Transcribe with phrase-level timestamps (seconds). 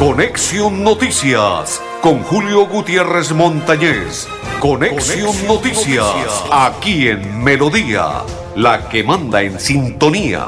[0.00, 4.26] Conexión Noticias con Julio Gutiérrez Montañez.
[4.58, 8.24] Conexión, Noticias, aquí en Melodía,
[8.56, 10.46] la que manda en sintonía.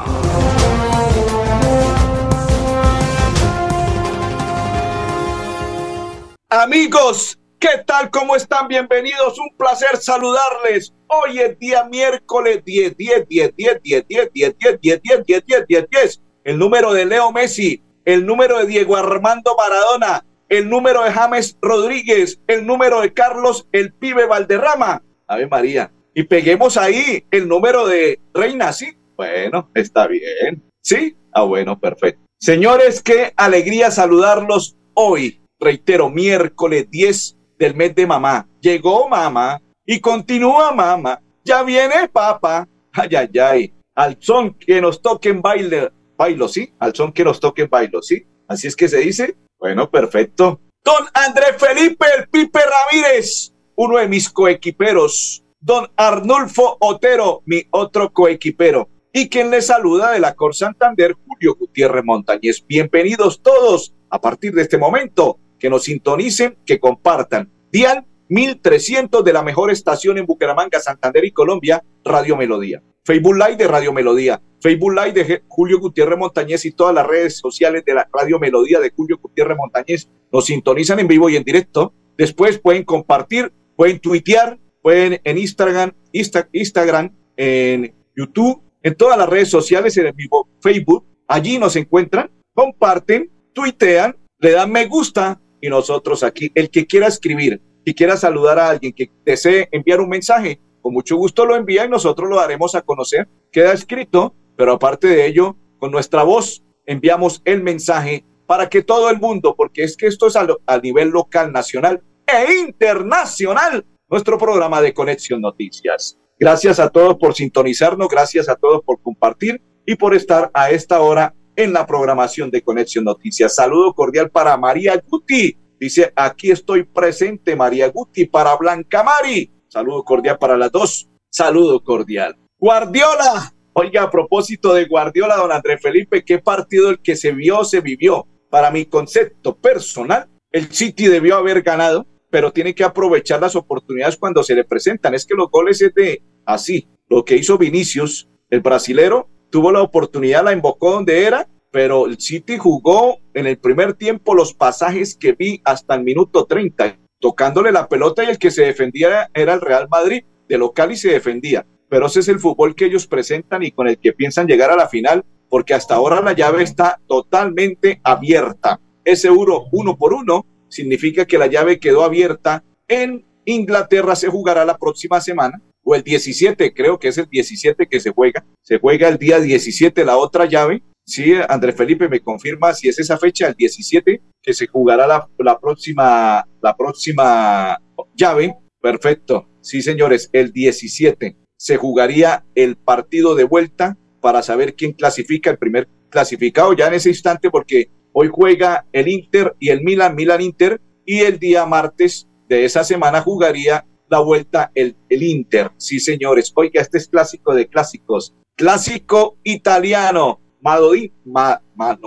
[6.49, 8.09] Amigos, ¿qué tal?
[8.09, 8.67] ¿Cómo están?
[8.67, 9.37] Bienvenidos.
[9.37, 10.95] Un placer saludarles.
[11.05, 15.45] Hoy es día miércoles 10, 10, 10, 10, 10, 10, 10, 10, 10, 10, 10,
[15.45, 16.21] 10, 10, 10.
[16.43, 21.57] El número de Leo Messi el número de Diego Armando Maradona, el número de James
[21.61, 25.01] Rodríguez, el número de Carlos el Pibe Valderrama.
[25.27, 25.91] Ave María.
[26.13, 28.95] Y peguemos ahí el número de Reina, ¿sí?
[29.15, 30.63] Bueno, está bien.
[30.81, 31.15] ¿Sí?
[31.31, 32.21] Ah, bueno, perfecto.
[32.39, 35.41] Señores, qué alegría saludarlos hoy.
[35.59, 38.47] Reitero, miércoles 10 del mes de mamá.
[38.59, 41.19] Llegó mamá y continúa mamá.
[41.43, 42.67] Ya viene papá.
[42.91, 43.73] Ay, ay, ay.
[43.95, 46.73] Al son que nos toquen baile bailo, ¿sí?
[46.79, 48.25] Al son que nos toque bailo, ¿sí?
[48.47, 49.35] Así es que se dice.
[49.59, 50.59] Bueno, perfecto.
[50.83, 55.43] Don Andrés Felipe El Pipe Ramírez, uno de mis coequiperos.
[55.59, 58.89] Don Arnulfo Otero, mi otro coequipero.
[59.13, 62.65] Y quien le saluda de la Cor Santander, Julio Gutiérrez Montañez.
[62.67, 65.39] Bienvenidos todos a partir de este momento.
[65.57, 67.49] Que nos sintonicen, que compartan.
[67.71, 72.81] Dial 1300 de la mejor estación en Bucaramanga, Santander y Colombia, Radio Melodía.
[73.03, 77.37] Facebook Live de Radio Melodía, Facebook Live de Julio Gutiérrez Montañez y todas las redes
[77.37, 81.43] sociales de la Radio Melodía de Julio Gutiérrez Montañez nos sintonizan en vivo y en
[81.43, 81.93] directo.
[82.17, 89.49] Después pueden compartir, pueden tuitear, pueden en Instagram, Instagram, en YouTube, en todas las redes
[89.49, 91.05] sociales, en el vivo Facebook.
[91.27, 97.07] Allí nos encuentran, comparten, tuitean, le dan me gusta y nosotros aquí, el que quiera
[97.07, 101.55] escribir, y quiera saludar a alguien que desee enviar un mensaje, con mucho gusto lo
[101.55, 103.29] envía y nosotros lo daremos a conocer.
[103.51, 109.09] Queda escrito, pero aparte de ello, con nuestra voz enviamos el mensaje para que todo
[109.09, 114.81] el mundo, porque es que esto es a, nivel local, nacional e internacional, nuestro programa
[114.81, 116.19] de Conexión Noticias.
[116.37, 120.99] Gracias a todos por sintonizarnos, gracias a todos por compartir y por estar a esta
[120.99, 123.55] hora en la programación de Conexión Noticias.
[123.55, 125.57] Saludo cordial para María Guti.
[125.79, 129.49] Dice, aquí estoy presente, María Guti, para Blanca Mari.
[129.73, 131.09] Saludo cordial para las dos.
[131.31, 132.37] Saludo cordial.
[132.59, 133.51] Guardiola.
[133.73, 137.81] Oiga, a propósito de Guardiola, don Andrés Felipe, ¿qué partido el que se vio, se
[137.81, 138.27] vivió?
[138.51, 144.15] Para mi concepto personal, el City debió haber ganado, pero tiene que aprovechar las oportunidades
[144.15, 145.15] cuando se le presentan.
[145.15, 146.87] Es que los goles es de así.
[147.09, 152.19] Lo que hizo Vinicius, el brasilero, tuvo la oportunidad, la invocó donde era, pero el
[152.19, 157.71] City jugó en el primer tiempo los pasajes que vi hasta el minuto 30 tocándole
[157.71, 161.09] la pelota y el que se defendía era el Real Madrid de local y se
[161.09, 161.65] defendía.
[161.87, 164.75] Pero ese es el fútbol que ellos presentan y con el que piensan llegar a
[164.75, 168.81] la final, porque hasta ahora la llave está totalmente abierta.
[169.05, 172.65] Ese euro uno por uno significa que la llave quedó abierta.
[172.89, 177.87] En Inglaterra se jugará la próxima semana, o el 17, creo que es el 17
[177.87, 178.45] que se juega.
[178.63, 182.97] Se juega el día 17 la otra llave Sí, Andrés Felipe me confirma si es
[182.97, 187.81] esa fecha, el 17, que se jugará la, la, próxima, la próxima
[188.15, 188.55] llave.
[188.81, 189.47] Perfecto.
[189.61, 195.57] Sí, señores, el 17 se jugaría el partido de vuelta para saber quién clasifica el
[195.57, 200.41] primer clasificado ya en ese instante, porque hoy juega el Inter y el Milan, Milan
[200.41, 205.71] Inter, y el día martes de esa semana jugaría la vuelta el, el Inter.
[205.77, 206.51] Sí, señores.
[206.55, 208.35] Oiga, este es clásico de clásicos.
[208.55, 211.97] Clásico italiano Madodí, ma, ah,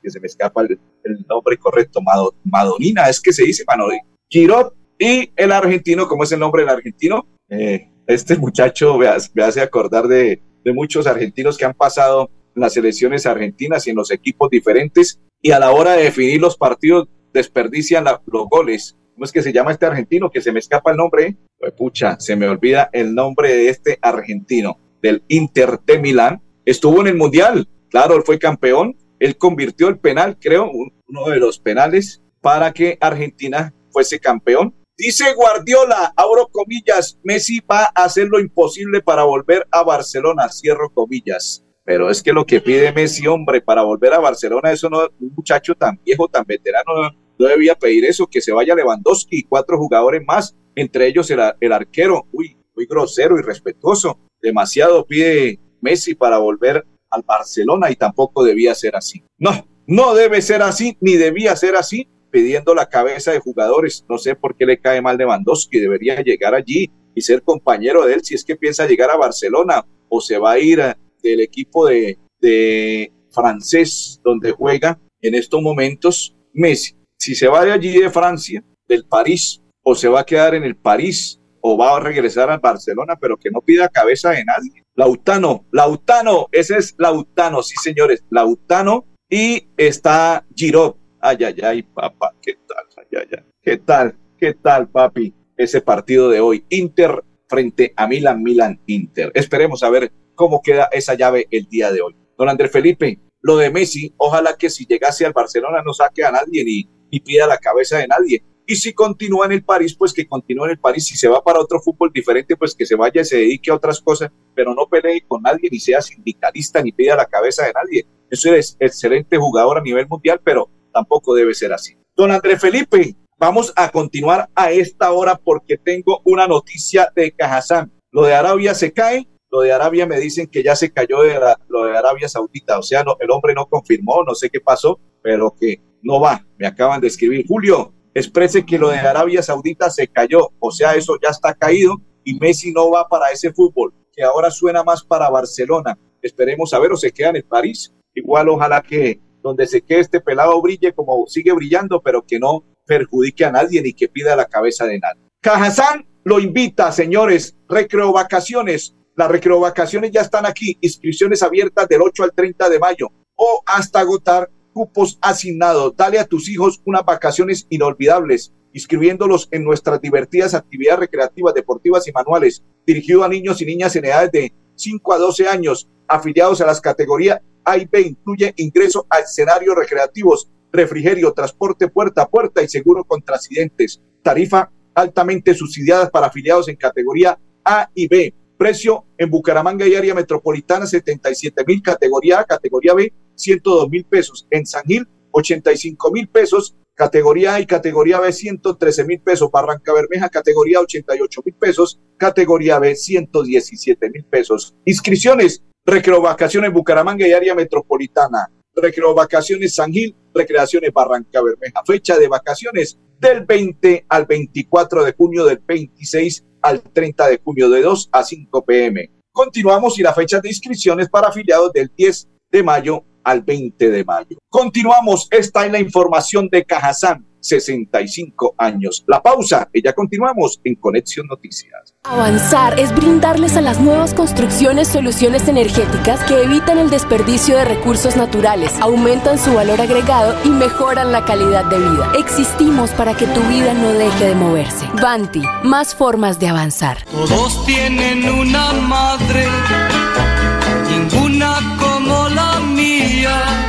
[0.00, 0.78] que se me escapa el,
[1.28, 2.00] nombre correcto,
[2.44, 3.98] Madonina, es que se dice Madodí.
[4.28, 7.26] Girot y el argentino, ¿cómo es el nombre del argentino?
[7.48, 10.42] Eh, este muchacho me hace, acordar de,
[10.74, 15.52] muchos argentinos que han pasado en las selecciones argentinas y en los equipos diferentes y
[15.52, 18.96] a la hora de definir los partidos desperdician los goles.
[19.14, 20.30] ¿Cómo es que se llama este argentino?
[20.30, 21.36] Que se me escapa el nombre.
[21.58, 26.42] Pues pucha, se me olvida el nombre de este argentino del Inter de Milán.
[26.64, 31.60] Estuvo en el Mundial, Claro, fue campeón, él convirtió el penal, creo, uno de los
[31.60, 34.74] penales para que Argentina fuese campeón.
[34.96, 40.90] Dice Guardiola, abro comillas, Messi va a hacer lo imposible para volver a Barcelona, cierro
[40.90, 41.64] comillas.
[41.84, 45.34] Pero es que lo que pide Messi, hombre, para volver a Barcelona, eso no, un
[45.34, 49.78] muchacho tan viejo, tan veterano, no, debía pedir eso, que se vaya Lewandowski y cuatro
[49.78, 54.18] jugadores más, entre ellos el, el arquero, uy, muy grosero y respetuoso.
[54.40, 59.22] Demasiado pide Messi para volver al Barcelona y tampoco debía ser así.
[59.38, 64.04] No, no debe ser así, ni debía ser así, pidiendo la cabeza de jugadores.
[64.08, 65.26] No sé por qué le cae mal de
[65.70, 69.16] que debería llegar allí y ser compañero de él si es que piensa llegar a
[69.16, 70.80] Barcelona o se va a ir
[71.22, 77.72] del equipo de, de francés donde juega en estos momentos Messi, si se va de
[77.72, 81.96] allí de Francia, del París, o se va a quedar en el París, o va
[81.96, 84.82] a regresar al Barcelona, pero que no pida cabeza de nadie.
[85.00, 90.94] Lautano, Lautano, ese es Lautano, sí señores, Lautano, y está Giroud.
[91.18, 92.84] Ay, ay, ay, papá, ¿qué tal?
[92.98, 93.44] Ay, ay, ay.
[93.62, 94.14] ¿Qué tal?
[94.36, 95.32] ¿Qué tal, papi?
[95.56, 96.66] Ese partido de hoy.
[96.68, 99.32] Inter frente a Milan, Milan, Inter.
[99.32, 102.14] Esperemos a ver cómo queda esa llave el día de hoy.
[102.36, 106.30] Don Andrés Felipe, lo de Messi, ojalá que si llegase al Barcelona no saque a
[106.30, 108.44] nadie ni pida la cabeza de nadie.
[108.70, 111.04] Y si continúa en el París, pues que continúe en el París.
[111.04, 113.74] Si se va para otro fútbol diferente, pues que se vaya y se dedique a
[113.74, 117.72] otras cosas, pero no pelee con nadie, ni sea sindicalista, ni pida la cabeza de
[117.72, 118.06] nadie.
[118.30, 121.96] Eso es excelente jugador a nivel mundial, pero tampoco debe ser así.
[122.14, 127.90] Don Andrés Felipe, vamos a continuar a esta hora porque tengo una noticia de Cajazán.
[128.12, 131.36] Lo de Arabia se cae lo de Arabia me dicen que ya se cayó de
[131.66, 135.52] lo de Arabia Saudita, o sea, el hombre no confirmó, no sé qué pasó, pero
[135.58, 137.46] que no va, me acaban de escribir.
[137.48, 142.00] Julio, exprese que lo de Arabia Saudita se cayó, o sea, eso ya está caído
[142.24, 145.98] y Messi no va para ese fútbol, que ahora suena más para Barcelona.
[146.22, 147.92] Esperemos a ver o se queda en París.
[148.14, 152.64] Igual ojalá que donde se quede este pelado brille como sigue brillando, pero que no
[152.86, 155.22] perjudique a nadie ni que pida la cabeza de nadie.
[155.40, 162.24] Cajazán lo invita, señores, recreo vacaciones, las recreovacaciones ya están aquí, inscripciones abiertas del 8
[162.24, 165.94] al 30 de mayo o hasta agotar cupos asignados.
[165.96, 172.12] Dale a tus hijos unas vacaciones inolvidables, inscribiéndolos en nuestras divertidas actividades recreativas, deportivas y
[172.12, 176.66] manuales, dirigido a niños y niñas en edades de 5 a 12 años, afiliados a
[176.66, 182.62] las categorías A y B, incluye ingreso a escenarios recreativos, refrigerio, transporte puerta a puerta
[182.62, 184.00] y seguro contra accidentes.
[184.22, 190.14] Tarifa altamente subsidiadas para afiliados en categoría A y B Precio en Bucaramanga y área
[190.14, 194.46] metropolitana 77 mil, categoría A, categoría B 102 mil pesos.
[194.50, 199.50] En San Gil 85 mil pesos, categoría A y categoría B 113 mil pesos.
[199.50, 204.74] Barranca Bermeja categoría 88 mil pesos, categoría B 117 mil pesos.
[204.84, 208.50] Inscripciones, recreo vacaciones Bucaramanga y área metropolitana.
[208.74, 211.82] Recreo vacaciones San Gil, recreaciones Barranca Bermeja.
[211.84, 217.68] Fecha de vacaciones del 20 al 24 de junio del 26 al 30 de junio
[217.68, 219.10] de 2 a 5 pm.
[219.32, 224.04] Continuamos y la fecha de inscripciones para afiliados del 10 de mayo al 20 de
[224.04, 224.38] mayo.
[224.48, 229.04] Continuamos, esta es la información de Cajazán 65 años.
[229.06, 231.94] La pausa y ya continuamos en Conexión Noticias.
[232.04, 238.16] Avanzar es brindarles a las nuevas construcciones soluciones energéticas que evitan el desperdicio de recursos
[238.16, 242.12] naturales, aumentan su valor agregado y mejoran la calidad de vida.
[242.18, 244.86] Existimos para que tu vida no deje de moverse.
[245.00, 247.04] Banti, más formas de avanzar.
[247.04, 249.46] Todos tienen una madre,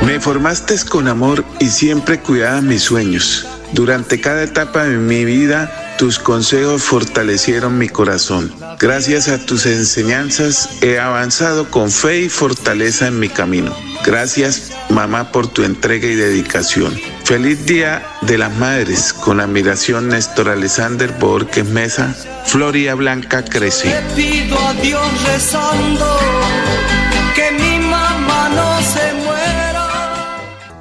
[0.04, 3.46] Me formaste con amor y siempre cuidabas mis sueños.
[3.72, 8.52] Durante cada etapa de mi vida, tus consejos fortalecieron mi corazón.
[8.78, 13.74] Gracias a tus enseñanzas he avanzado con fe y fortaleza en mi camino.
[14.04, 16.98] Gracias, mamá, por tu entrega y dedicación.
[17.24, 19.12] Feliz Día de las Madres.
[19.12, 22.14] Con admiración, Néstor Alexander Borges Mesa.
[22.44, 23.94] Floria Blanca crece.
[24.16, 26.18] pido a Dios rezando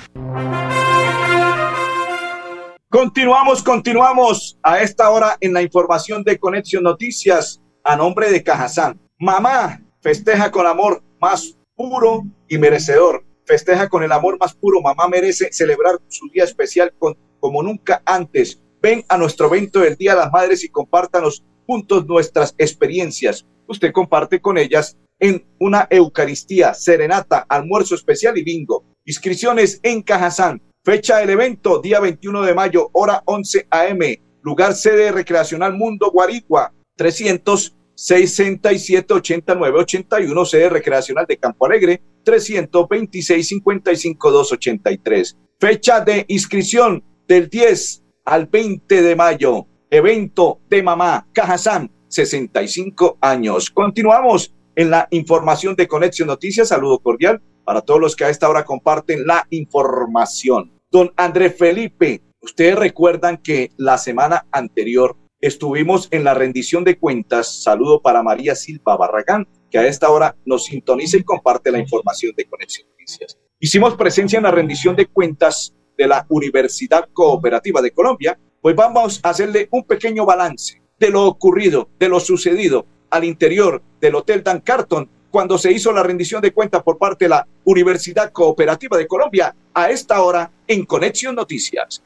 [2.88, 8.98] Continuamos, continuamos a esta hora en la información de Conexión Noticias a nombre de Cajazán.
[9.16, 13.24] Mamá festeja con amor más puro y merecedor.
[13.44, 14.80] Festeja con el amor más puro.
[14.80, 16.92] Mamá merece celebrar su día especial
[17.38, 18.60] como nunca antes.
[18.82, 23.46] Ven a nuestro evento del Día de las Madres y compártanos juntos nuestras experiencias.
[23.68, 28.84] Usted comparte con ellas en una Eucaristía, serenata, almuerzo especial y bingo.
[29.04, 30.60] Inscripciones en Cajazán.
[30.84, 34.22] Fecha del evento, día 21 de mayo, hora 11 a.m.
[34.42, 43.48] Lugar sede recreacional Mundo Guarigua, 300 67 89 81 sede recreacional de Campo Alegre 326
[43.48, 51.90] 55 283 fecha de inscripción del 10 al 20 de mayo evento de mamá Cajazán
[52.08, 56.68] 65 años continuamos en la información de Conexión Noticias.
[56.68, 60.70] Saludo cordial para todos los que a esta hora comparten la información.
[60.90, 67.62] Don André Felipe, ustedes recuerdan que la semana anterior estuvimos en la rendición de cuentas.
[67.62, 72.34] Saludo para María Silva Barragán, que a esta hora nos sintoniza y comparte la información
[72.36, 73.38] de Conexión Noticias.
[73.60, 79.20] Hicimos presencia en la rendición de cuentas de la Universidad Cooperativa de Colombia, pues vamos
[79.22, 84.42] a hacerle un pequeño balance de lo ocurrido, de lo sucedido al interior del Hotel
[84.42, 88.96] Dan Carton cuando se hizo la rendición de cuentas por parte de la Universidad Cooperativa
[88.96, 92.02] de Colombia a esta hora en Conexión Noticias.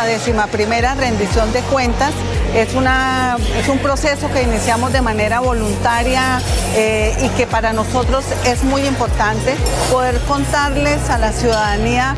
[0.00, 2.12] Nuestra décima primera rendición de cuentas.
[2.54, 6.40] Es, una, es un proceso que iniciamos de manera voluntaria
[6.74, 9.54] eh, y que para nosotros es muy importante
[9.90, 12.16] poder contarles a la ciudadanía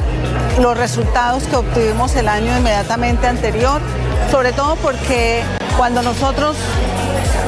[0.60, 3.80] los resultados que obtuvimos el año inmediatamente anterior,
[4.30, 5.42] sobre todo porque
[5.76, 6.56] cuando nosotros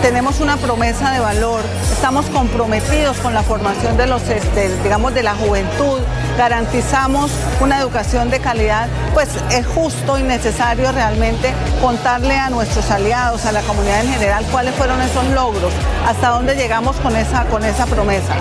[0.03, 5.23] tenemos una promesa de valor, estamos comprometidos con la formación de los, este, digamos, de
[5.23, 6.01] la juventud,
[6.37, 7.31] garantizamos
[7.61, 13.53] una educación de calidad, pues es justo y necesario realmente contarle a nuestros aliados, a
[13.53, 15.73] la comunidad en general, cuáles fueron esos logros,
[16.07, 18.35] hasta dónde llegamos con esa, con esa promesa.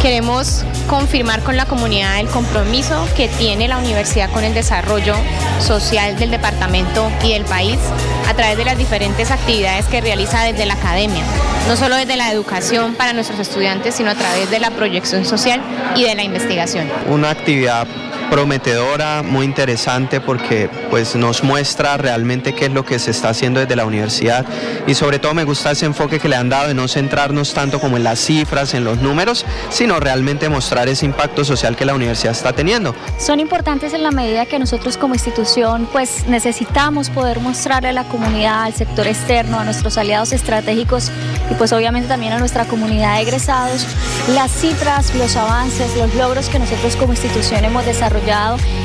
[0.00, 5.14] Queremos confirmar con la comunidad el compromiso que tiene la universidad con el desarrollo
[5.60, 7.78] social del departamento y del país
[8.30, 11.24] a través de las diferentes actividades que realiza desde la academia,
[11.66, 15.60] no solo desde la educación para nuestros estudiantes, sino a través de la proyección social
[15.96, 16.88] y de la investigación.
[17.08, 17.88] Una actividad
[18.30, 23.58] prometedora, muy interesante porque pues nos muestra realmente qué es lo que se está haciendo
[23.58, 24.46] desde la universidad
[24.86, 27.80] y sobre todo me gusta ese enfoque que le han dado de no centrarnos tanto
[27.80, 31.94] como en las cifras, en los números, sino realmente mostrar ese impacto social que la
[31.94, 32.94] universidad está teniendo.
[33.18, 38.04] Son importantes en la medida que nosotros como institución pues necesitamos poder mostrarle a la
[38.04, 41.10] comunidad, al sector externo, a nuestros aliados estratégicos
[41.50, 43.86] y pues obviamente también a nuestra comunidad de egresados
[44.34, 48.19] las cifras, los avances, los logros que nosotros como institución hemos desarrollado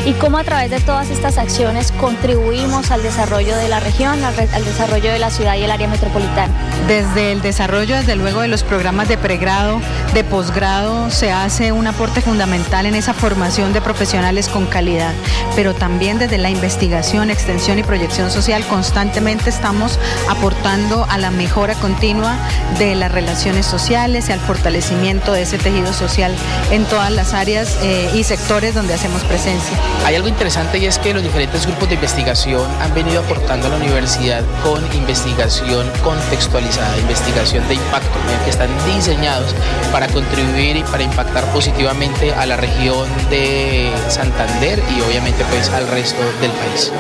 [0.06, 4.36] y cómo a través de todas estas acciones contribuimos al desarrollo de la región, al,
[4.36, 6.54] desarrollo de la ciudad y el área metropolitana.
[6.88, 9.82] Desde el desarrollo, desde luego, de los programas de pregrado,
[10.14, 15.14] de posgrado, se hace un aporte fundamental en esa formación de profesionales con calidad,
[15.56, 20.00] pero también desde la investigación, extensión y proyección social constantemente estamos
[20.30, 22.38] aportando a la mejora continua
[22.80, 26.34] de las relaciones sociales y al fortalecimiento de ese tejido social
[26.72, 29.78] en todas las áreas eh, y sectores donde hacemos presencia.
[30.06, 33.70] Hay algo interesante y es que los diferentes grupos de investigación han venido aportando a
[33.70, 39.54] la universidad con investigación contextualizada, investigación de impacto, que están diseñados
[39.92, 45.88] para contribuir y para impactar positivamente a la región de Santander y obviamente pues al
[45.88, 46.92] resto del país.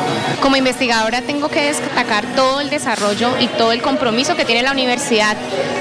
[0.41, 4.71] Como investigadora tengo que destacar todo el desarrollo y todo el compromiso que tiene la
[4.71, 5.37] universidad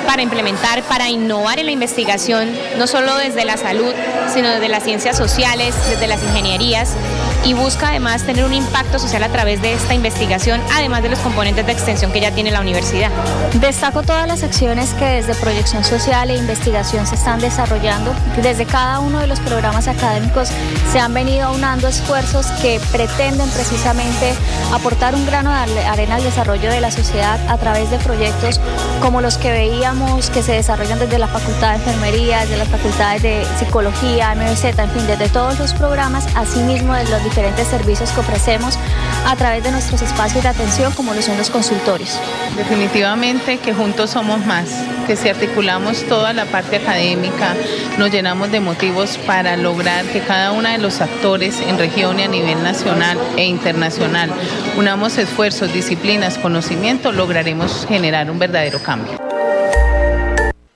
[0.06, 3.94] para implementar, para innovar en la investigación, no solo desde la salud,
[4.32, 6.96] sino desde las ciencias sociales, desde las ingenierías
[7.44, 11.18] y busca además tener un impacto social a través de esta investigación, además de los
[11.18, 13.10] componentes de extensión que ya tiene la universidad.
[13.60, 18.14] Destaco todas las acciones que desde proyección social e investigación se están desarrollando.
[18.42, 20.48] Desde cada uno de los programas académicos
[20.92, 24.34] se han venido aunando esfuerzos que pretenden precisamente
[24.72, 28.60] aportar un grano de arena al desarrollo de la sociedad a través de proyectos
[29.00, 33.22] como los que veíamos que se desarrollan desde la Facultad de Enfermería, desde las facultades
[33.22, 38.20] de Psicología, MBZ, en fin, desde todos los programas, asimismo de los diferentes servicios que
[38.20, 38.78] ofrecemos
[39.26, 42.16] a través de nuestros espacios de atención como lo son los consultorios.
[42.56, 44.68] Definitivamente que juntos somos más,
[45.08, 47.56] que si articulamos toda la parte académica,
[47.98, 52.22] nos llenamos de motivos para lograr que cada uno de los actores en región y
[52.22, 54.30] a nivel nacional e internacional
[54.78, 59.18] unamos esfuerzos, disciplinas, conocimiento, lograremos generar un verdadero cambio.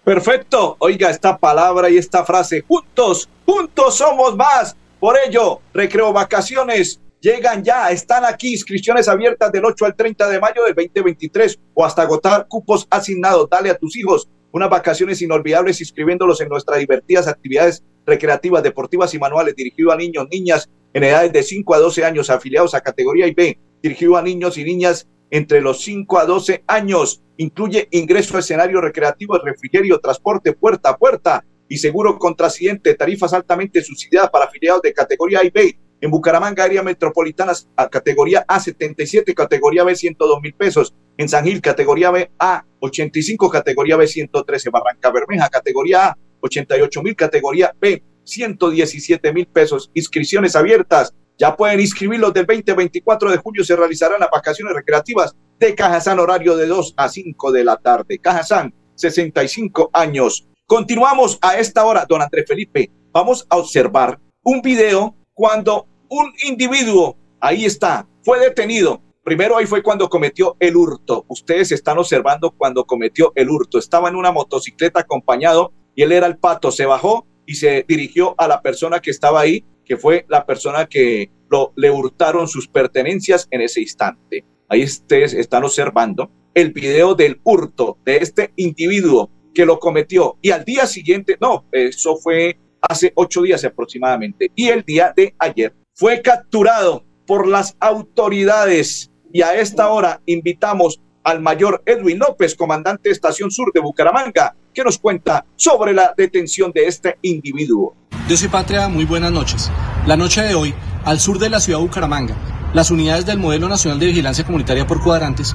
[0.03, 0.75] Perfecto.
[0.81, 2.65] Oiga esta palabra y esta frase.
[2.67, 4.75] Juntos, juntos somos más.
[5.01, 10.41] Por ello, Recreo Vacaciones llegan ya, están aquí, inscripciones abiertas del 8 al 30 de
[10.41, 13.49] mayo del 2023 o hasta agotar cupos asignados.
[13.49, 19.21] Dale a tus hijos unas vacaciones inolvidables inscribiéndolos en nuestras divertidas actividades recreativas, deportivas y
[19.21, 23.29] manuales dirigido a niños, niñas en edades de 5 a 12 años afiliados a categoría
[23.29, 27.23] IB, dirigido a niños y niñas entre los 5 a 12 años.
[27.37, 33.33] Incluye ingreso a escenario recreativo, refrigerio, transporte puerta a puerta y seguro contra accidente, tarifas
[33.33, 35.79] altamente subsidiadas para afiliados de categoría A y B.
[36.01, 40.95] En Bucaramanga, área metropolitana, a categoría A 77, categoría B 102 mil pesos.
[41.17, 44.71] En San Gil, categoría B A, 85, categoría B 113.
[44.71, 49.91] Barranca Bermeja, categoría A, 88 mil, categoría B 117 mil pesos.
[49.95, 51.13] Inscripciones abiertas.
[51.37, 53.65] Ya pueden inscribirlos del 20-24 de julio.
[53.65, 58.19] Se realizarán las vacaciones recreativas de Cajazán, horario de 2 a 5 de la tarde.
[58.19, 60.49] Cajazán, 65 años.
[60.69, 62.91] Continuamos a esta hora, don Andrés Felipe.
[63.11, 69.01] Vamos a observar un video cuando un individuo, ahí está, fue detenido.
[69.25, 71.25] Primero ahí fue cuando cometió el hurto.
[71.29, 73.79] Ustedes están observando cuando cometió el hurto.
[73.79, 76.71] Estaba en una motocicleta acompañado y él era el pato.
[76.71, 80.85] Se bajó y se dirigió a la persona que estaba ahí, que fue la persona
[80.85, 84.45] que lo, le hurtaron sus pertenencias en ese instante.
[84.69, 90.37] Ahí ustedes están observando el video del hurto de este individuo que lo cometió.
[90.41, 94.53] Y al día siguiente, no, eso fue hace ocho días aproximadamente.
[94.55, 99.11] Y el día de ayer fue capturado por las autoridades.
[99.33, 104.55] Y a esta hora invitamos al mayor Edwin López, comandante de Estación Sur de Bucaramanga,
[104.73, 107.97] que nos cuenta sobre la detención de este individuo.
[108.29, 109.73] Dios y patria, muy buenas noches.
[110.07, 110.73] La noche de hoy,
[111.05, 112.37] al sur de la ciudad de Bucaramanga,
[112.75, 115.53] las unidades del Modelo Nacional de Vigilancia Comunitaria por Cuadrantes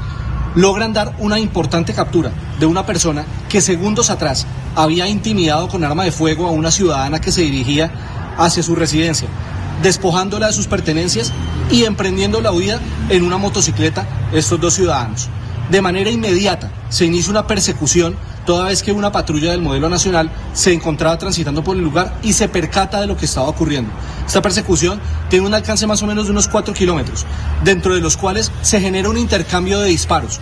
[0.56, 4.46] logran dar una importante captura de una persona que segundos atrás
[4.76, 7.92] había intimidado con arma de fuego a una ciudadana que se dirigía
[8.38, 9.28] hacia su residencia,
[9.82, 11.32] despojándola de sus pertenencias
[11.72, 12.80] y emprendiendo la huida
[13.10, 15.30] en una motocicleta estos dos ciudadanos.
[15.70, 20.32] De manera inmediata se inicia una persecución toda vez que una patrulla del modelo nacional
[20.54, 23.92] se encontraba transitando por el lugar y se percata de lo que estaba ocurriendo.
[24.26, 27.26] Esta persecución tiene un alcance más o menos de unos 4 kilómetros,
[27.64, 30.40] dentro de los cuales se genera un intercambio de disparos.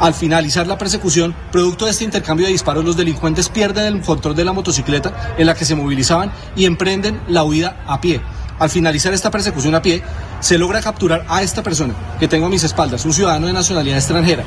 [0.00, 4.36] Al finalizar la persecución, producto de este intercambio de disparos, los delincuentes pierden el control
[4.36, 8.20] de la motocicleta en la que se movilizaban y emprenden la huida a pie.
[8.60, 10.02] Al finalizar esta persecución a pie,
[10.40, 13.98] se logra capturar a esta persona que tengo a mis espaldas, un ciudadano de nacionalidad
[13.98, 14.44] extranjera,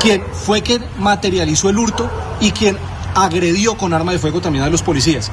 [0.00, 2.10] quien fue quien materializó el hurto
[2.40, 2.78] y quien
[3.14, 5.30] agredió con arma de fuego también a los policías.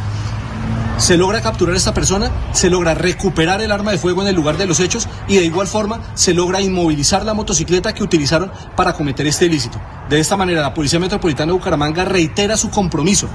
[0.98, 4.36] Se logra capturar a esta persona, se logra recuperar el arma de fuego en el
[4.36, 8.52] lugar de los hechos y de igual forma se logra inmovilizar la motocicleta que utilizaron
[8.76, 9.80] para cometer este ilícito.
[10.10, 13.30] De esta manera, la Policía Metropolitana de Bucaramanga reitera su compromiso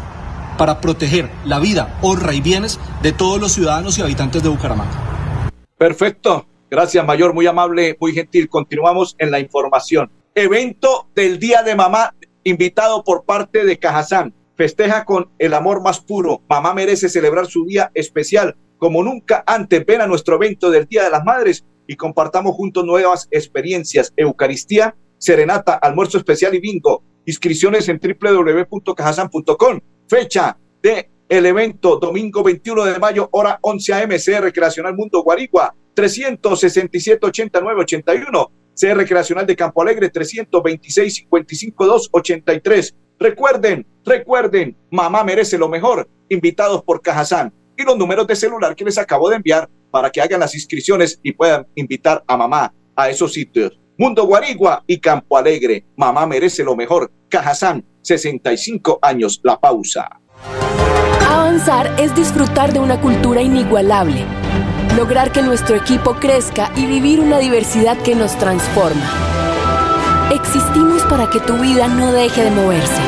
[0.58, 5.48] para proteger la vida, honra y bienes de todos los ciudadanos y habitantes de Bucaramanga.
[5.78, 6.46] Perfecto.
[6.70, 7.32] Gracias, Mayor.
[7.32, 8.48] Muy amable, muy gentil.
[8.48, 14.34] Continuamos en la información evento del Día de Mamá invitado por parte de Cajazán.
[14.56, 16.42] Festeja con el amor más puro.
[16.48, 19.84] Mamá merece celebrar su día especial como nunca antes.
[19.86, 24.12] Ven a nuestro evento del Día de las Madres y compartamos juntos nuevas experiencias.
[24.16, 27.02] Eucaristía, serenata, almuerzo especial y bingo.
[27.26, 29.80] Inscripciones en www.cajazán.com.
[30.08, 34.18] Fecha de el evento domingo 21 de mayo, hora 11 a.m.
[34.40, 42.96] Recreacional Mundo Guarigua, 367 89 81 CR Recreacional de Campo Alegre 326 55 2 83.
[43.18, 46.08] Recuerden, recuerden, mamá merece lo mejor.
[46.28, 50.20] Invitados por Cajazán y los números de celular que les acabo de enviar para que
[50.20, 53.78] hagan las inscripciones y puedan invitar a mamá a esos sitios.
[53.96, 55.84] Mundo Guarigua y Campo Alegre.
[55.96, 57.12] Mamá merece lo mejor.
[57.28, 59.40] Cajazán, 65 años.
[59.44, 60.20] La pausa.
[61.28, 64.26] Avanzar es disfrutar de una cultura inigualable
[64.96, 69.10] lograr que nuestro equipo crezca y vivir una diversidad que nos transforma.
[70.32, 73.02] Existimos para que tu vida no deje de moverse.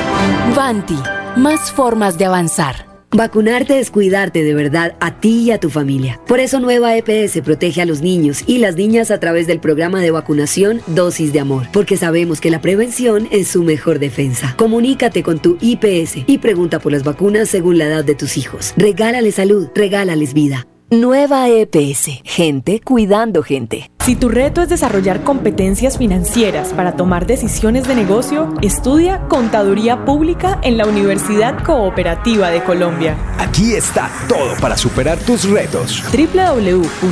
[0.55, 0.99] Vanti,
[1.37, 2.87] más formas de avanzar.
[3.13, 6.21] Vacunarte es cuidarte de verdad a ti y a tu familia.
[6.27, 10.03] Por eso Nueva EPS protege a los niños y las niñas a través del programa
[10.03, 14.55] de vacunación Dosis de Amor, porque sabemos que la prevención es su mejor defensa.
[14.59, 18.75] Comunícate con tu IPS y pregunta por las vacunas según la edad de tus hijos.
[18.77, 20.67] Regálales salud, regálales vida.
[20.89, 23.91] Nueva EPS, gente cuidando gente.
[24.05, 30.61] Si tu reto es desarrollar competencias financieras para tomar decisiones de negocio, estudia Contaduría Pública
[30.63, 33.17] en la Universidad Cooperativa de Colombia.
[33.37, 36.05] Aquí está todo para superar tus retos.
[36.13, 37.03] www.ucc.edu.co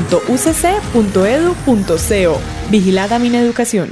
[2.70, 3.90] Vigilada mi educación.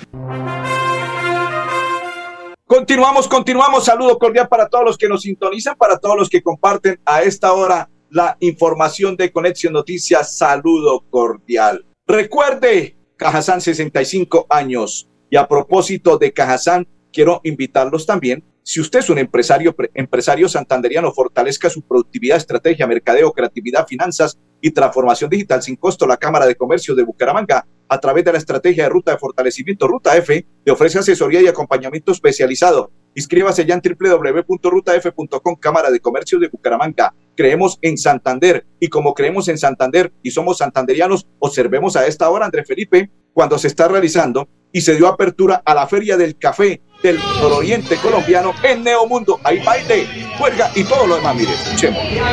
[2.67, 3.85] Continuamos, continuamos.
[3.85, 7.53] Saludo cordial para todos los que nos sintonizan, para todos los que comparten a esta
[7.53, 10.37] hora la información de Conexión Noticias.
[10.37, 11.87] Saludo cordial.
[12.07, 15.09] Recuerde, Cajazán 65 años.
[15.31, 18.45] Y a propósito de Cajazán, quiero invitarlos también.
[18.63, 24.71] Si usted es un empresario, empresario santanderiano, fortalezca su productividad, estrategia, mercadeo, creatividad, finanzas y
[24.73, 26.07] transformación digital sin costo.
[26.07, 29.89] La Cámara de Comercio de Bucaramanga, a través de la estrategia de ruta de fortalecimiento
[29.89, 32.93] Ruta F, le ofrece asesoría y acompañamiento especializado.
[33.15, 39.49] Inscríbase ya en www.rutaf.com, Cámara de Comercio de Bucaramanga creemos en Santander y como creemos
[39.49, 44.49] en Santander y somos santanderianos, observemos a esta hora, Andrés Felipe, cuando se está realizando
[44.73, 49.39] y se dio apertura a la Feria del Café del Nororiente colombiano en Neomundo.
[49.45, 50.07] Hay baile,
[50.39, 51.37] juerga y todo lo demás.
[51.37, 52.03] Mire, escuchemos.
[52.03, 52.25] Oigan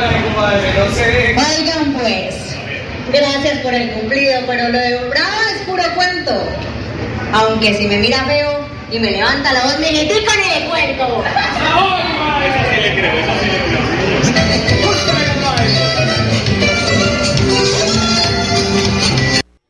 [1.98, 2.34] pues,
[3.12, 6.32] gracias por el cumplido, pero lo de Brava es puro cuento.
[7.32, 10.24] Aunque si me mira feo y me levanta la voz, me le con el
[10.68, 11.22] cuento.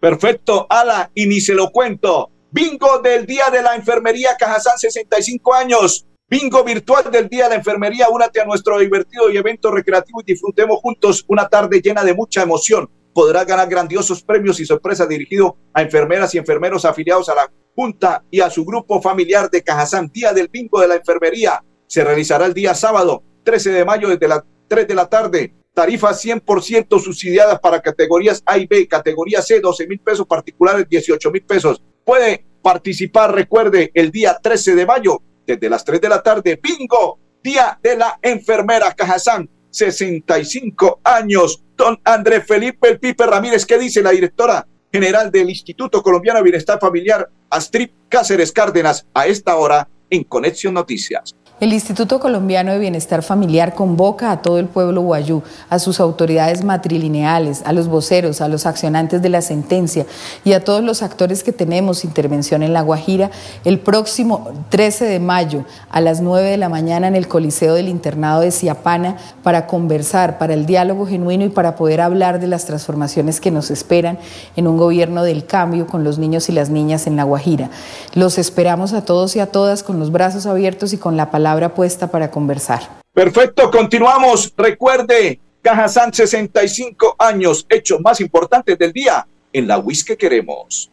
[0.00, 2.30] Perfecto, ala, y ni se lo cuento.
[2.50, 6.06] Bingo del Día de la Enfermería Cajazán, 65 años.
[6.26, 8.08] Bingo virtual del Día de la Enfermería.
[8.08, 12.42] Únate a nuestro divertido y evento recreativo y disfrutemos juntos una tarde llena de mucha
[12.42, 12.88] emoción.
[13.12, 18.24] Podrás ganar grandiosos premios y sorpresas dirigidos a enfermeras y enfermeros afiliados a la Junta
[18.30, 20.10] y a su grupo familiar de Cajazán.
[20.10, 21.62] Día del Bingo de la Enfermería.
[21.86, 26.24] Se realizará el día sábado, 13 de mayo, desde las 3 de la tarde tarifas
[26.24, 31.42] 100% subsidiadas para categorías A y B, categoría C 12 mil pesos, particulares 18 mil
[31.42, 31.82] pesos.
[32.04, 37.18] Puede participar, recuerde, el día 13 de mayo, desde las 3 de la tarde, bingo,
[37.42, 41.62] Día de la Enfermera Cajazán, 65 años.
[41.74, 46.44] Don Andrés Felipe El Pipe Ramírez, ¿qué dice la directora general del Instituto Colombiano de
[46.44, 51.34] Bienestar Familiar, Astrid Cáceres Cárdenas, a esta hora en Conexión Noticias?
[51.60, 56.64] El Instituto Colombiano de Bienestar Familiar convoca a todo el pueblo guayú, a sus autoridades
[56.64, 60.06] matrilineales, a los voceros, a los accionantes de la sentencia
[60.42, 63.30] y a todos los actores que tenemos intervención en La Guajira
[63.66, 67.88] el próximo 13 de mayo a las 9 de la mañana en el Coliseo del
[67.88, 72.64] Internado de Ciapana para conversar, para el diálogo genuino y para poder hablar de las
[72.64, 74.18] transformaciones que nos esperan
[74.56, 77.68] en un gobierno del cambio con los niños y las niñas en La Guajira.
[78.14, 81.49] Los esperamos a todos y a todas con los brazos abiertos y con la palabra
[81.74, 83.00] puesta para conversar.
[83.12, 84.52] Perfecto, continuamos.
[84.56, 90.90] Recuerde, Cajazán 65 años, hechos más importantes del día en la WIS que queremos.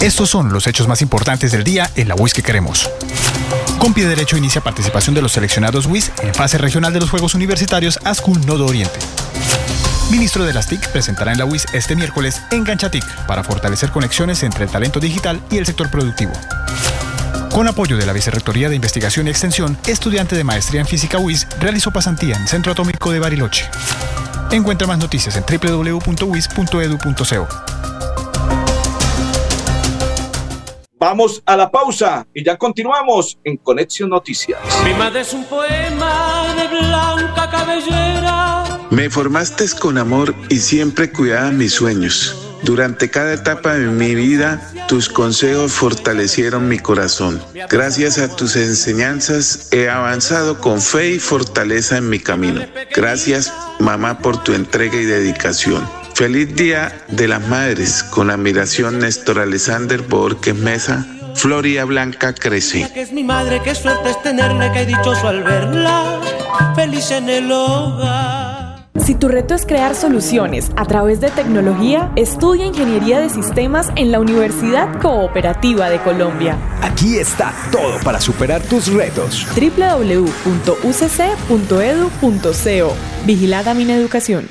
[0.00, 2.90] Estos son los hechos más importantes del día en la WIS que queremos.
[3.78, 7.34] Con pie derecho inicia participación de los seleccionados WIS en fase regional de los Juegos
[7.34, 8.98] Universitarios ASCUL Nodo Oriente.
[10.10, 14.42] Ministro de las TIC presentará en la WIS este miércoles Engancha TIC para fortalecer conexiones
[14.42, 16.32] entre el talento digital y el sector productivo.
[17.52, 21.48] Con apoyo de la Vicerrectoría de Investigación y Extensión, estudiante de maestría en física WIS
[21.58, 23.66] realizó pasantía en Centro Atómico de Bariloche.
[24.52, 26.10] Encuentra más noticias en www.wis.edu.co.
[30.98, 34.60] Vamos a la pausa y ya continuamos en Conexión Noticias.
[34.84, 38.80] Mi madre es un poema de blanca cabellera.
[38.90, 42.49] Me formaste con amor y siempre cuidaba mis sueños.
[42.62, 47.42] Durante cada etapa de mi vida, tus consejos fortalecieron mi corazón.
[47.68, 52.62] Gracias a tus enseñanzas he avanzado con fe y fortaleza en mi camino.
[52.94, 55.88] Gracias, mamá, por tu entrega y dedicación.
[56.14, 58.02] Feliz Día de las Madres.
[58.02, 61.06] Con admiración, Néstor Alexander Borges Mesa.
[61.34, 62.90] Floria Blanca crece.
[62.94, 66.20] Es mi madre, qué suerte es dichoso al verla,
[66.74, 68.49] feliz en el hogar.
[69.04, 74.12] Si tu reto es crear soluciones a través de tecnología, estudia Ingeniería de Sistemas en
[74.12, 76.58] la Universidad Cooperativa de Colombia.
[76.82, 79.46] Aquí está todo para superar tus retos.
[79.54, 80.46] www.ucc.edu.co
[83.24, 84.48] Vigilada mi educación.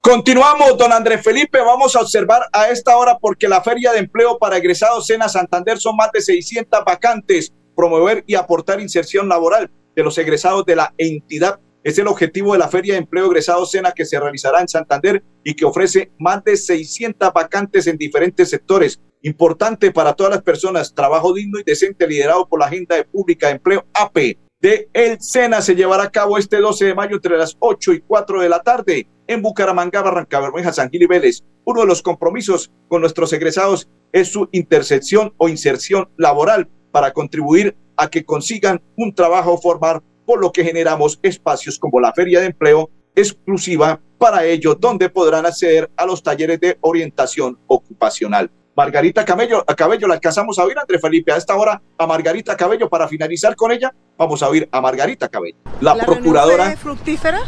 [0.00, 1.60] Continuamos, don Andrés Felipe.
[1.60, 5.78] Vamos a observar a esta hora porque la Feria de Empleo para Egresados Sena Santander
[5.78, 7.52] son más de 600 vacantes.
[7.74, 11.60] Promover y aportar inserción laboral de los egresados de la entidad.
[11.82, 15.22] Es el objetivo de la Feria de Empleo Egresado Sena que se realizará en Santander
[15.42, 19.00] y que ofrece más de 600 vacantes en diferentes sectores.
[19.22, 23.46] Importante para todas las personas, trabajo digno y decente liderado por la Agenda de Pública
[23.46, 27.38] de Empleo AP de El Sena se llevará a cabo este 12 de mayo entre
[27.38, 31.42] las 8 y 4 de la tarde en Bucaramanga, Barrancabermeja, San Gil y Vélez.
[31.64, 37.74] Uno de los compromisos con nuestros egresados es su intersección o inserción laboral para contribuir
[38.00, 42.46] a que consigan un trabajo formal, por lo que generamos espacios como la Feria de
[42.46, 48.50] Empleo exclusiva para ellos, donde podrán acceder a los talleres de orientación ocupacional.
[48.74, 52.88] Margarita Cabello, Cabello la alcanzamos a oír, André Felipe, a esta hora a Margarita Cabello
[52.88, 53.94] para finalizar con ella.
[54.16, 56.64] Vamos a oír a Margarita Cabello, la, la procuradora.
[56.66, 57.40] Fue fructífera.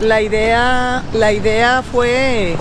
[0.00, 2.56] La idea, la idea fue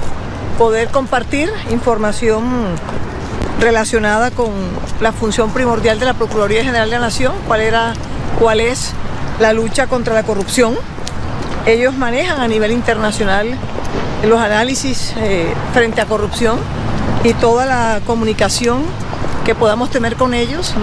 [0.57, 2.75] poder compartir información
[3.61, 4.51] relacionada con
[4.99, 7.93] la función primordial de la Procuraduría General de la Nación, cuál, era,
[8.39, 8.91] cuál es
[9.39, 10.75] la lucha contra la corrupción.
[11.67, 13.55] Ellos manejan a nivel internacional
[14.25, 16.59] los análisis eh, frente a corrupción
[17.23, 18.83] y toda la comunicación
[19.45, 20.73] que podamos tener con ellos.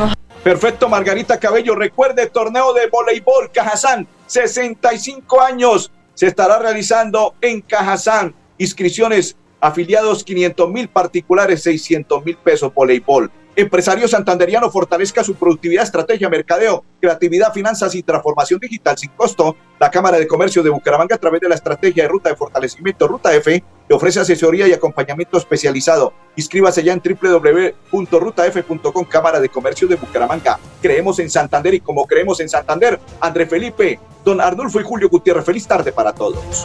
[0.45, 1.75] Perfecto, Margarita Cabello.
[1.75, 8.35] Recuerde, torneo de voleibol Cajazán, 65 años, se estará realizando en Cajazán.
[8.57, 13.31] Inscripciones Afiliados 500 mil, particulares 600 mil pesos, voleibol.
[13.59, 19.57] Empresario santanderiano fortalezca su productividad, estrategia, mercadeo, creatividad, finanzas y transformación digital sin costo.
[19.81, 23.09] La Cámara de Comercio de Bucaramanga, a través de la estrategia de ruta de fortalecimiento
[23.09, 26.13] Ruta F, le ofrece asesoría y acompañamiento especializado.
[26.37, 30.61] Inscríbase ya en www.rutaf.com, Cámara de Comercio de Bucaramanga.
[30.81, 35.45] Creemos en Santander y como creemos en Santander, André Felipe, don Arnulfo y Julio Gutiérrez.
[35.45, 36.65] Feliz tarde para todos.